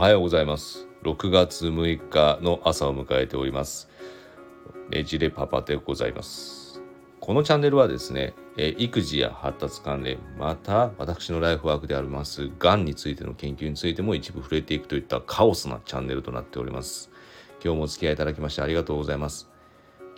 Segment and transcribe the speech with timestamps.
[0.00, 0.88] はようございます。
[1.02, 3.86] 6月6日の朝を迎えております。
[4.88, 6.80] ねじれパパでございます。
[7.20, 17.10] このチャンネルはですねえ育児や発達関連また私のライフワークでありますがんについての研究についても一部触れていくといったカオスなチャンネルとなっております。
[17.62, 19.50] 今日もお付き合いいただきましてありがとうございます。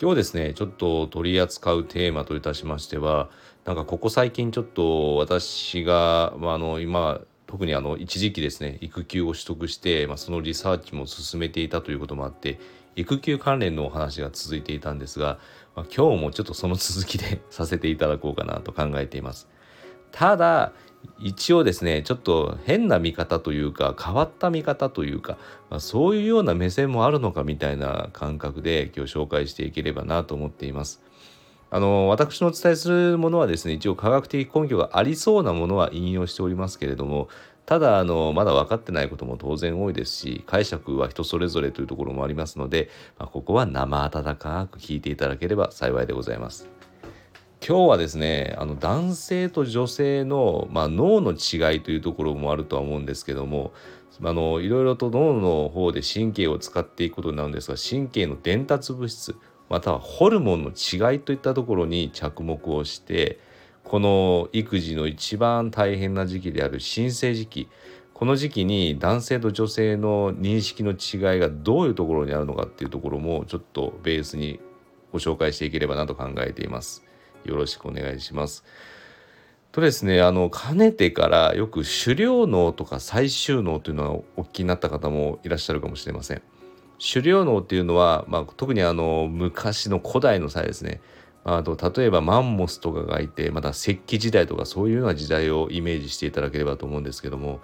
[0.00, 3.30] 今日ですねちょっと取り扱うテーマといたしましては
[3.64, 7.20] なんかここ最近ちょっと私が、まあ、あの今
[7.52, 12.58] 特にあの一時期ですね育休を取得して、まあ、そのリサーチも進めていたということもあって
[12.96, 15.38] 育休関連のお話が続いていたんですが、
[15.76, 19.50] まあ、今日もちょっとその続きで させていただこうかなと考えています。
[20.12, 20.72] ただ
[21.20, 25.36] 一応ですねちょっと変な見方というか変わった見方というか、
[25.68, 31.01] まあ、そういうような目線もあるのかみたいな感覚で今日紹介していければなと思っています。
[31.74, 37.28] あの私のお伝えするものはですね一応科学的根拠がありそうなものは引用しておりますけれども
[37.64, 46.68] ただあのまだ分かってないことも当然多いですし解釈は人それぞれというところもありますので、まあ、ここは生温かく聞いていただければ幸いでございます。
[47.66, 53.72] 今日はですねあの男性と女性の、まあ、脳の違いというところもあるとは思うんですけども
[54.22, 59.36] あのいろいろと脳の方で神経を使っていくことになるんですが神経の伝達物質
[59.72, 63.38] またはホルモンの違いといったところに着目をして
[63.84, 67.68] この育児の一番大変な時期である新生時期
[68.12, 74.60] この時期に男性と女性の認識の違いがどういうところにあるのかっていうところもちょっとベースに
[75.10, 77.02] ご紹介していければなと考えています。
[77.46, 78.64] よろしくお願いします。
[79.72, 86.42] とですね、あの、かねてからよく狩猟脳とか最終脳というのがお聞きになった方もいらっしゃるかもしれません。
[87.02, 91.00] 狩猟脳っていうのは、まあ、特にあの昔の古代の際ですね
[91.44, 97.60] あと例えばマンモスとかがいてまた石器時代とかそういうような時代をイメージしていただければと思うんですけども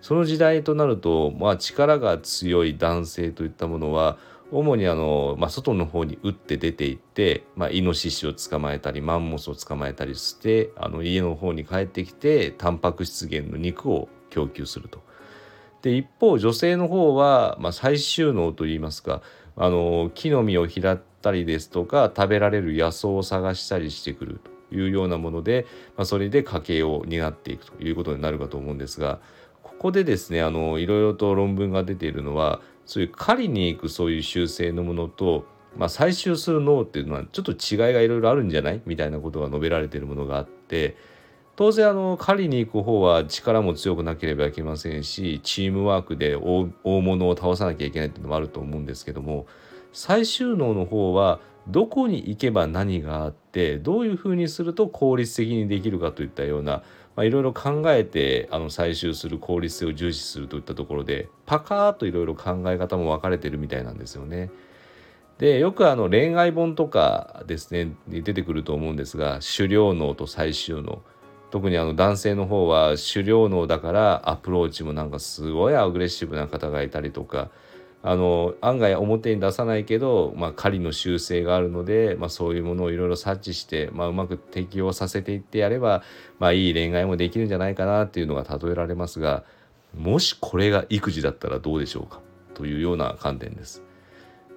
[0.00, 4.18] その時代となると、まあ、力が強い男性といったものは
[4.52, 15.05] 主にあの、まあ、外の方に打って出ていって、まあ、イノシシを捕まえたりマンモスを捕まえたりしてあの家の方に帰ってきてタンパク質源の肉を供給すると。
[15.86, 19.22] で一方女性の方は、まあ、最終能といいますか
[19.54, 25.64] あの木の実を拾ったりですとか食べられる野草を探したりしてくるというようなもので、
[25.96, 29.20] まあ、それで家計を担っていくということになるかと思うんですが
[29.62, 38.82] ここでですねあのいろいろと論文が出ているのはそういう狩りに行くそういう習性のものと、まあ、採集する脳っていうのはちょっと違いがいろいろあるんじゃない？
[38.86, 40.96] みたいなことが述べられているものがあって
[41.56, 49.46] 当然あの狩りに行く方は力も強くなければいけませんしチームワークで大物を倒さなきゃいけないっていうのもあると思うんですけども
[49.92, 56.82] 最終能の方はどこに行けば何があってどういうふうにすると効率的にできるかといったような、
[57.16, 64.50] まあ、いろいろ考えてあの採集する効率性を重視するといったところでパカーといろいろ考え方も分かれてるみたいなんですよね。
[65.38, 71.02] でよくあの恋愛本とかですねに出てくると思うんですが狩猟能と最終能。
[71.50, 77.50] 特にあの男性の方は狩猟能だからアプローチもなんかすごいアグレッシブな方がいたりとか
[78.02, 86.02] あの案外表に出さないけど、まあ、狩りの習性があるので、まあ、そういうものをいろいろ察知して、まあ、うまく適応させていってやれば、
[86.38, 89.44] まあ、いい恋愛もできるんじゃないかなっていうのが例えられますが
[89.94, 92.20] もしこれが育児だったらどうでしょうか？
[92.54, 93.82] というような観点です。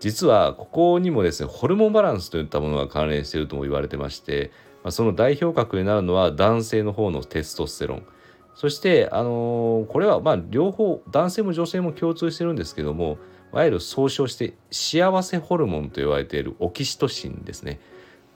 [0.00, 4.52] 実はここにもですねホルモンバランスといったものが関連しているとも言われてまして
[4.84, 8.06] まあ、その代表格になるのは男性の方のテストステロン
[8.54, 13.18] そして、あのー、これはま両方男性も女性も共通してるんですけども
[13.52, 17.80] いわゆる総称して幸せホルモンと言われているオキシトシンですね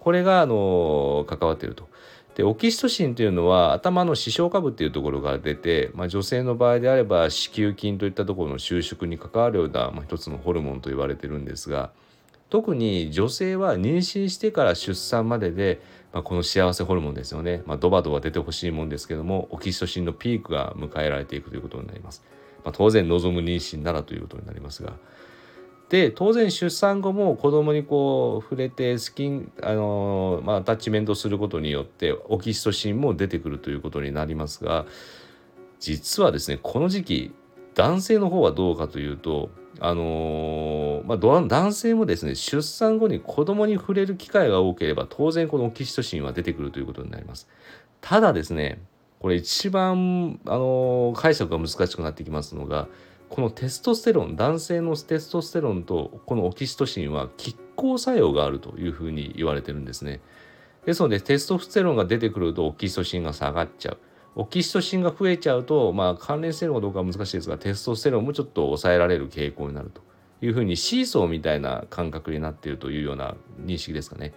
[0.01, 1.89] これが、あのー、関わっていると。
[2.35, 11.91] でオキシトシンというのは頭の視床下部っていうところから出て、まあ、女性の場合であれば子宮筋といったところの収縮に関わるような、まあ、一つのホルモンと言われてるんですが
[12.49, 15.83] 特に女性は妊娠してから出産までで
[16.13, 22.23] まあ、この幸せホルモンですよね、まあ、ドバドバ出てほしいもんですけどもオキシトシンのピークが迎えられていくということになります。
[22.65, 24.93] まあ、当然望む妊娠ならということになりますが。
[25.89, 34.87] で当然出産後も子供にこう触れてスキンあのまあ、アタッチメントすることによってオキシトシンも出てくるということになりますが
[35.81, 37.35] 実はですねこの時期
[37.75, 39.51] 男性の方はどうかというと
[39.81, 47.49] あのー、まあ、男性もですね出産後に子供に触れる機会が多ければ当然このオキシトシンは出てくるということになります。
[48.01, 48.81] ただですね
[49.21, 52.89] これ一番、あの、解釈が難しくなってきますのが
[53.29, 60.21] このテストステロン男性のテストステロンとこのオキシトシンは拮抗作用があるというふうに言われてるんですね。
[60.85, 63.99] ですのでテストステロンが出てくるとオキシトシンが下がっちゃう。
[64.35, 70.01] オキシトシンが増えちゃうと、まあ、関連しているかどうかは難しいですがテストステロンもちょっと抑えられる傾向になると
[70.43, 74.35] いうふうにシーソーみたいな感覚になっているというような認識ですかね。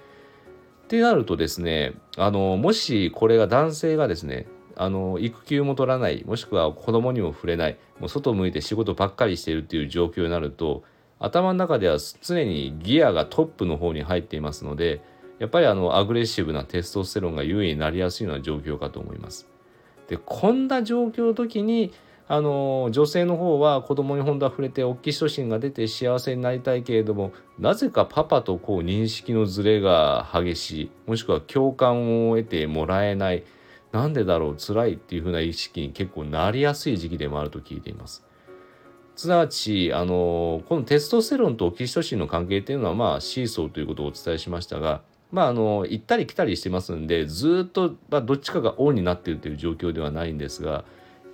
[0.85, 10.83] ってなるとですねあのもしこれが男性がですねあの育休も取らないもしくは子供にも触れないもう外向いて仕事ばっかりしているっていう状況になると
[11.17, 15.01] 頭の中では常にギアがトップの方に入っていますので
[15.39, 19.49] やっぱりあのアグレッシブなテストステロンが優位になりやすいような状況かと思います。
[20.07, 21.91] でこんな状況の時に
[22.27, 33.43] あの女性の方は子供に本当は触れてオキシトシンが出て幸せになりたいけれどもなぜかパパとこう認識のズレが激しいもしくは共感を得てもらえない
[33.91, 38.25] なんでだろう辛いっていうふうな意識に結構なりやすい時期でもあると聞いています。
[39.15, 45.01] すなわちあのこのテストステロンとオキシトシンの関係っていうのはまあシーソーということをお伝えしましたが
[45.31, 50.83] まああの行ったり来たりしてますんでずっと、まあ、どっちかがオンになっているという状況ではないんですが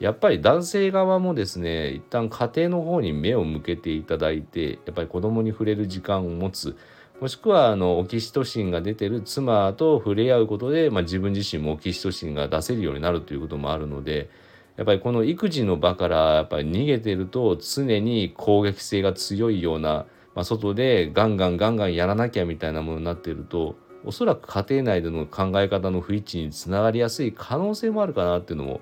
[0.02, 6.76] やっぱり男性側もですね一旦家庭の方に目を向けていただいてやっぱり子供に触れる時間を持つ。
[7.22, 14.32] もしくはあのオキシトシンが出てる妻と触れ合うことで、まあ、自分自身もオキシトシンが出せるようになるということもあるので
[14.76, 28.82] やっぱりこの育児の場からやっぱり逃げてると常に攻撃性が強いような、まあ、外でガンガンガンガンやらなきゃみたいなものになってるとおそらく家庭内での考え方の不一致につながりやすい可能性もあるかなっていうのも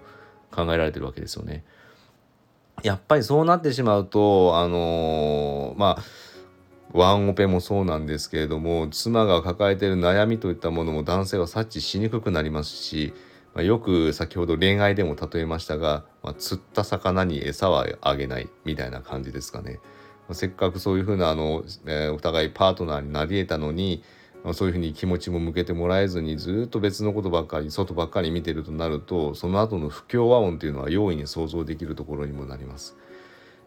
[0.51, 1.63] 考えられてるわけですよね。
[2.83, 6.03] やっぱりそうなってしまうとあのー、まあ
[6.91, 13.13] ワンオペもそうなんですけれども妻が抱えている悩みといったものも男性は察知しにくくなりますし、
[13.53, 19.79] まあ、よく先ほど恋愛でも例えましたが、まあ、釣った魚に餌はあげないみたいな感じですかね。
[20.29, 24.03] ま、せっかくそういうふうなあの、えー、お互いパートナーになり得たのに
[24.53, 32.95] そういうふうに気持ちも向けてもらえずにずっと別のことばっかり外ばっかり見てるとなるとその後の不協和音というのは容易に想像できるところにもなります。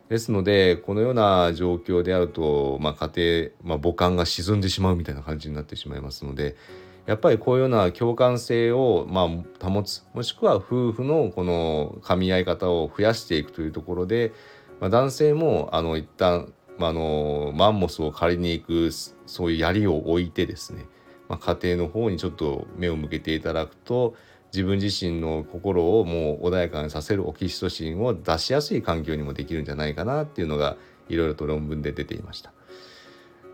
[0.09, 6.57] ですのでこのような状況であると、まあ、家庭、まあ、母感が沈んでしまうみたいな感じになってしまいますので
[7.07, 14.33] やっぱりこういうような共感性をまあ保つもしくは夫婦のこの噛み合い方を増やしていくというところで、
[14.81, 18.91] まあ、男性もあの一旦まあ、あのマンモスを借りに行く
[19.27, 20.87] そういう槍を置いてですね、
[21.29, 24.15] まあ、家庭の方にちょっと目を向けていただくと
[24.53, 30.77] 自分自身の心をもう穏やかにさせるオキシトシンを出しやすい環境にもできるんじゃないかなっていうのが
[31.09, 32.53] いろいろと論文で出ていました。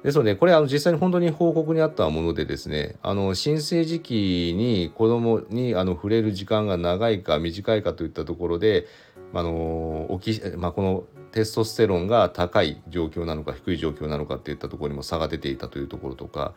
[0.03, 8.87] ですのでこれあの実際に本当に報告にあったものでですねあの新生時期に子供にあの触れる時間が長いか短いかといったところで
[9.35, 16.55] あのおき、まあ、このテストステロンが高い状況なのか低い状況なのかっていったところにも差が出ていたというところとか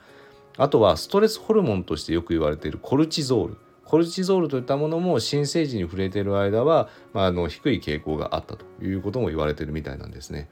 [0.58, 10.50] あとはストレスホルモンとしてよく言われているコルチゾールコルチゾールといったものも新生児に触れている間は、まあ、あの低い傾向があったということも言われているみたいなんですね。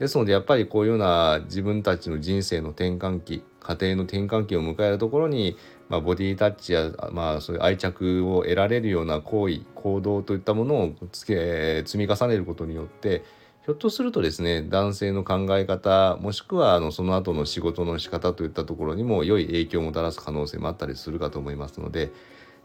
[0.00, 5.58] ですのでやっぱりこういうような自分たちの人生の転換期家庭の転換期を迎えるところに、
[5.90, 13.22] まあ、ボディタッチや、まあ、そういう愛着を得られるような行為行動といったものをつけ積み重ねることによって
[13.66, 22.10] ひょっとするとですね男性の考え方もしくはあのその後の仕事の仕方といったところにも良い影響をもたらす可能性もあったりするかと思いますので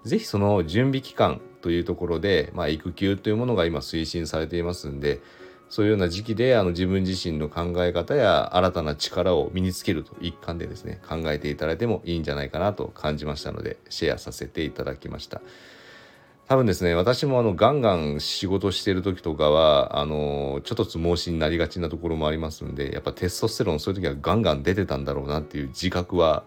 [0.05, 5.19] 是非その準備期間というところで、まあ、育休というものが今推進されていますんで
[5.69, 15.41] そういうような時期であの自分自身の考え方や新たな力を身につけると一環でですね考えていただいてもいいんじゃないかなと感じましたのでシェアさせていただきました。
[16.47, 26.43] 多分ですね私もあのガンガン仕事してる時とかはあのちょっとつ盲信になりがちなところもありますんでやっぱテストステロンそういう時はガンガン出てたんだろうなっていう自覚は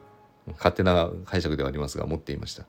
[0.53, 2.65] 勝手な解釈ではありますが持っていました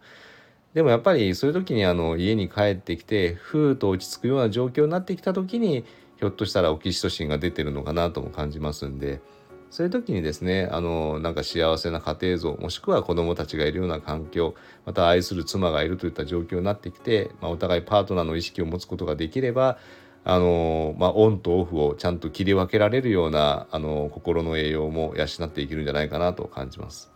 [0.73, 5.85] でもやっぱりそういう時にあの家に帰ってきてふーと落ち着くような状況になってきた時に
[6.19, 9.21] ひょっとしたらオキシトシンが出てるのかなとも感じますんで
[9.69, 19.77] そういう時にですねあのなんか幸せな家庭像もしくは子どもたちがいるような環境また愛する妻がいるといった状況になってきて、まあ、お互いパートナーの意識を持つことができれば
[20.25, 27.11] あの、まあ、オンとオフをちゃんと切り分けられるようなあの心の栄養も養っていけるんじゃないかなと感じます。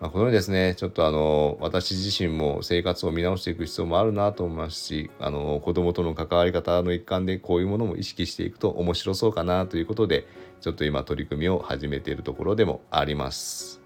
[0.00, 10.26] まあ、このようにですねちょっとあの私自身も生活を見直していく必要もあるなと思いますしあの子供との関わり方の一環でこういうものも意識していくと面白そうかなということで
[10.60, 13.80] ちょっと今取り組みを始めているところでもあります。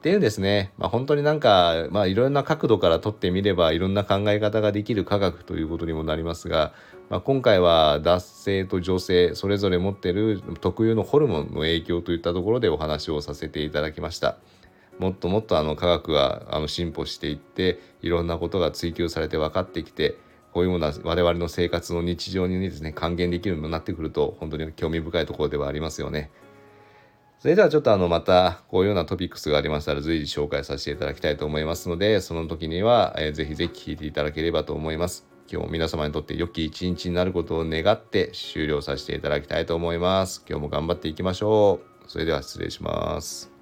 [0.00, 6.72] っていうですね、まあ、本当になんか、まあ、いろんな角度から撮ってみればいろんな考え方ができる科学ということにもなりますが、
[7.10, 14.38] まあ、今回は男性と女性それぞれ持ってる特有のホルモンの影響といったところでお話をさせていただきました。
[15.00, 20.18] もっともっとあの科学があの進歩していっていろんなことが追求されて分かってきて
[20.52, 26.30] こういうような我々の生活の日常にですね還元できるようになってくると本当に興味深いところではありますよね。
[27.38, 35.26] それではちょっとあのまたこういうようなトピックスがありましたら随時紹介させていただきたいと思いますのでその時には、ぜひぜひ聞いていただければと思います。
[35.50, 40.44] 今日も皆様にとって良き一日になることを願って終了させていただきたいと思います。
[40.46, 42.10] 今日も頑張っていきましょう。
[42.10, 43.59] それでは失礼します。